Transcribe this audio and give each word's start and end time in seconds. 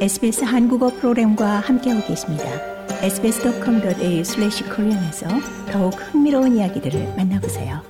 SBS 0.00 0.44
한국어 0.44 0.88
프로그램과 0.88 1.60
함께하고 1.60 2.06
계십니다. 2.06 2.44
sbs.com.au/korean에서 3.02 5.26
더욱 5.70 5.92
흥미로운 5.92 6.56
이야기들을 6.56 7.16
만나보세요. 7.18 7.82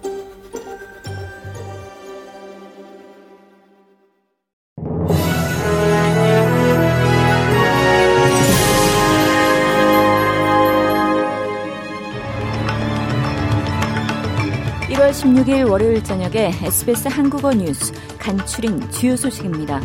(1월 14.88 15.12
16일) 15.12 15.70
월요일 15.70 16.02
저녁에 16.02 16.52
SBS 16.60 17.06
한국어 17.06 17.52
뉴스 17.52 17.92
간추린 18.18 18.90
주요 18.90 19.16
소식입니다. 19.16 19.80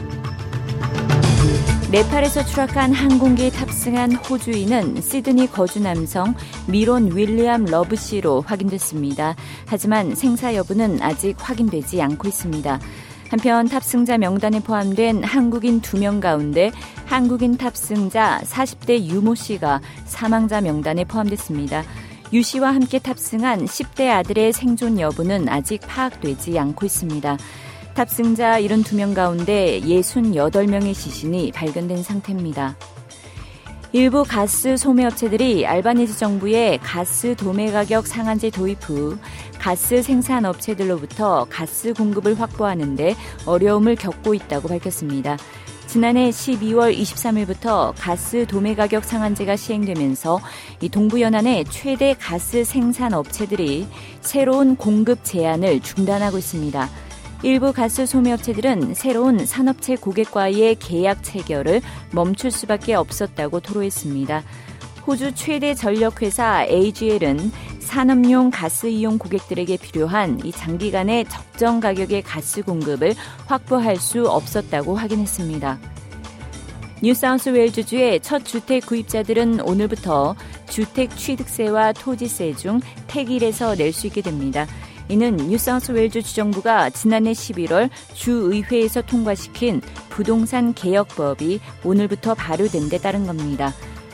네팔에서 1.91 2.43
추락한 2.45 2.91
항공기에 2.93 3.51
탑승한 3.51 4.15
호주인은 4.15 5.01
시드니 5.01 5.51
거주 5.51 5.79
남성 5.79 6.33
미론 6.67 7.15
윌리엄 7.15 7.65
러브 7.65 7.95
씨로 7.95 8.41
확인됐습니다. 8.41 9.35
하지만 9.67 10.15
생사 10.15 10.55
여부는 10.55 11.01
아직 11.01 11.35
확인되지 11.39 12.01
않고 12.01 12.27
있습니다. 12.27 12.79
한편 13.29 13.67
탑승자 13.69 14.17
명단에 14.17 14.61
포함된 14.61 15.23
한국인 15.23 15.79
2명 15.79 16.21
가운데 16.21 16.71
한국인 17.05 17.55
탑승자 17.55 18.41
40대 18.43 19.05
유모 19.05 19.35
씨가 19.35 19.79
사망자 20.05 20.61
명단에 20.61 21.05
포함됐습니다. 21.05 21.83
유 22.33 22.41
씨와 22.41 22.73
함께 22.73 22.97
탑승한 22.97 23.65
10대 23.65 24.09
아들의 24.09 24.53
생존 24.53 24.99
여부는 24.99 25.47
아직 25.49 25.81
파악되지 25.87 26.57
않고 26.57 26.85
있습니다. 26.85 27.37
탑승자 27.95 28.59
72명 28.59 29.15
가운데 29.15 29.79
68명의 29.79 30.93
시신이 30.93 31.53
발견된 31.53 32.03
상태입니다. 32.03 32.75
일부 33.93 34.25
가스 34.27 34.75
소매업체들이 34.75 35.65
알바니지 35.65 36.17
정부의 36.17 36.79
가스 36.79 37.37
도매 37.37 37.71
가격 37.71 38.05
상한제 38.05 38.49
도입 38.49 38.79
후 38.81 39.17
가스 39.57 40.03
생산 40.03 40.43
업체들로부터 40.43 41.47
가스 41.49 41.93
공급을 41.93 42.37
확보하는데 42.37 43.15
어려움을 43.45 43.95
겪고 43.95 44.33
있다고 44.33 44.67
밝혔습니다. 44.67 45.37
지난해 45.87 46.31
12월 46.31 46.93
23일부터 46.93 47.93
가스 47.97 48.45
도매 48.45 48.75
가격 48.75 49.05
상한제가 49.05 49.55
시행되면서 49.55 50.41
이 50.81 50.89
동부 50.89 51.21
연안의 51.21 51.63
최대 51.69 52.13
가스 52.19 52.65
생산 52.65 53.13
업체들이 53.13 53.87
새로운 54.19 54.75
공급 54.75 55.23
제한을 55.23 55.79
중단하고 55.79 56.37
있습니다. 56.39 56.89
일부 57.45 57.71
가스 57.71 58.07
소매업체들은 58.07 58.95
새로운 58.95 59.45
산업체 59.45 59.97
고객과의 59.97 60.77
계약 60.79 61.23
체결을 61.23 61.79
멈출 62.11 62.49
수밖에 62.49 62.95
없었다고 62.95 63.59
토로했습니다. 63.59 64.43
호주 65.05 65.35
최대 65.35 65.75
전력회사 65.75 66.65
AGL은 66.65 67.51
산업용 67.77 68.49
가스 68.49 68.87
이용 68.87 69.19
고객들에게 69.19 69.77
필요한 69.77 70.43
이 70.43 70.51
장기간의 70.51 71.25
적정 71.25 71.79
가격의 71.79 72.23
가스 72.23 72.63
공급을 72.63 73.13
확보할 73.45 73.97
수 73.97 74.27
없었다고 74.27 74.95
확인했습니다. 74.95 75.77
뉴사우스웨일즈주의 77.03 78.21
첫 78.21 78.43
주택 78.43 78.87
구입자들은 78.87 79.61
오늘부터 79.61 80.35
주택 80.67 81.15
취득세와 81.15 81.93
토지세 81.93 82.55
중 82.55 82.79
택일에서 83.05 83.75
낼 83.75 83.93
수 83.93 84.07
있게 84.07 84.21
됩니다. 84.23 84.65
이는 85.07 85.37
뉴사우스웨일즈 85.37 86.21
주정부가 86.23 86.89
지난해 86.89 87.31
11월 87.31 87.89
주의회에서 88.13 89.01
통과시킨 89.03 89.81
부동산 90.09 90.73
개혁법이 90.73 91.59
오늘부터 91.83 92.33
발효된 92.33 92.89
데 92.89 92.97
따른 92.97 93.27
겁니다. 93.27 93.73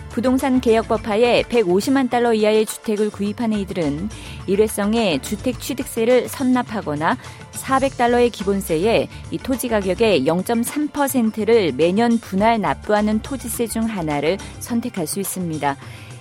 부동산 0.10 0.60
개혁법 0.60 1.08
하에 1.08 1.44
150만 1.44 2.10
달러 2.10 2.34
이하의 2.34 2.66
주택을 2.66 3.10
구입한 3.10 3.54
이들은 3.54 4.10
일회성의 4.46 5.22
주택 5.22 5.62
취득세를 5.62 6.28
선납하거나 6.28 7.18
400달러의 7.54 8.30
기본세에 8.30 9.08
이 9.32 9.38
토지 9.38 9.70
가격의 9.70 10.26
0.3%를 10.26 11.72
매년 11.72 12.18
분할 12.18 12.60
납부하는 12.60 13.22
토지세 13.22 13.68
중 13.68 13.84
하나를 13.84 14.38
선택할 14.60 15.08
수 15.08 15.22
있습니다. 15.22 15.78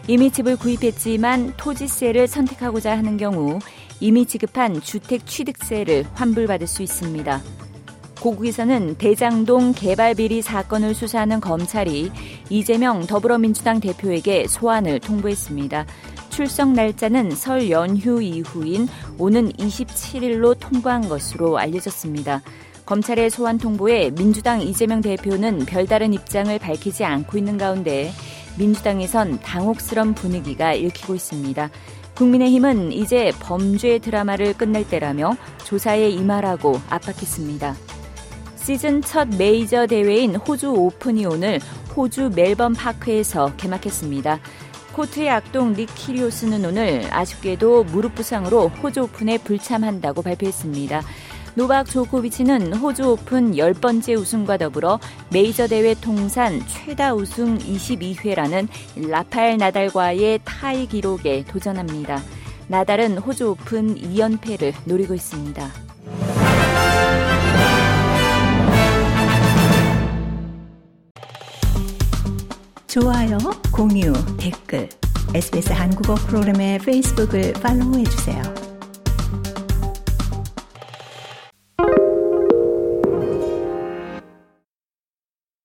이미 0.08 0.30
집을 0.30 0.56
구입했지만 0.56 1.54
토지세를 1.56 2.26
선택하고자 2.26 2.96
하는 2.96 3.16
경우 3.16 3.58
이미 4.00 4.26
지급한 4.26 4.80
주택 4.80 5.26
취득세를 5.26 6.06
환불받을 6.14 6.66
수 6.66 6.82
있습니다. 6.82 7.42
고국에서는 8.20 8.96
대장동 8.96 9.72
개발 9.72 10.14
비리 10.14 10.42
사건을 10.42 10.94
수사하는 10.94 11.40
검찰이 11.40 12.10
이재명 12.50 13.06
더불어민주당 13.06 13.80
대표에게 13.80 14.46
소환을 14.46 15.00
통보했습니다. 15.00 15.86
출석 16.28 16.72
날짜는 16.72 17.32
설 17.32 17.70
연휴 17.70 18.20
이후인 18.22 18.88
오는 19.18 19.50
27일로 19.52 20.58
통보한 20.58 21.08
것으로 21.08 21.58
알려졌습니다. 21.58 22.42
검찰의 22.86 23.30
소환 23.30 23.56
통보에 23.58 24.10
민주당 24.10 24.60
이재명 24.60 25.00
대표는 25.00 25.60
별다른 25.60 26.12
입장을 26.12 26.58
밝히지 26.58 27.04
않고 27.04 27.38
있는 27.38 27.56
가운데 27.56 28.12
민주당에선 28.58 29.40
당혹스런 29.40 30.14
분위기가 30.14 30.72
읽히고 30.74 31.14
있습니다. 31.14 31.70
국민의힘은 32.14 32.92
이제 32.92 33.32
범죄 33.40 33.98
드라마를 33.98 34.52
끝낼 34.54 34.86
때라며 34.86 35.36
조사에 35.64 36.10
임하라고 36.10 36.80
압박했습니다. 36.90 37.74
시즌 38.56 39.00
첫 39.00 39.28
메이저 39.38 39.86
대회인 39.86 40.36
호주 40.36 40.70
오픈이 40.70 41.24
오늘 41.24 41.60
호주 41.96 42.32
멜번 42.36 42.74
파크에서 42.74 43.56
개막했습니다. 43.56 44.38
코트의 44.92 45.30
악동 45.30 45.74
닉 45.74 45.88
키리오스는 45.94 46.64
오늘 46.64 47.06
아쉽게도 47.10 47.84
무릎 47.84 48.16
부상으로 48.16 48.68
호주 48.68 49.02
오픈에 49.02 49.38
불참한다고 49.38 50.22
발표했습니다. 50.22 51.02
노박 51.54 51.86
조코비치는 51.86 52.74
호주 52.74 53.12
오픈 53.12 53.52
10번째 53.52 54.18
우승과 54.18 54.56
더불어 54.56 54.98
메이저 55.30 55.66
대회 55.66 55.94
통산 55.94 56.60
최다 56.66 57.14
우승 57.14 57.58
22회라는 57.58 58.68
라파엘 59.08 59.58
나달과의 59.58 60.40
타이 60.44 60.86
기록에 60.86 61.44
도전합니다. 61.44 62.22
나달은 62.68 63.18
호주 63.18 63.50
오픈 63.50 63.96
2연패를 63.96 64.72
노리고 64.84 65.14
있습니다. 65.14 65.70
좋아요, 72.86 73.38
공유, 73.72 74.12
댓글, 74.36 74.88
SBS 75.32 75.72
한국어 75.72 76.14
프로그램의 76.14 76.80
페이스북을 76.80 77.52
팔로우해 77.54 78.02
주세요. 78.04 78.69